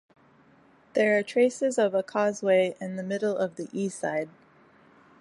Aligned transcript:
There 0.93 1.15
are 1.15 1.21
traces 1.21 1.77
of 1.77 1.93
a 1.93 2.01
causeway 2.01 2.75
in 2.81 2.95
the 2.95 3.03
middle 3.03 3.37
of 3.37 3.55
the 3.55 3.69
E 3.71 3.87
side. 3.87 4.29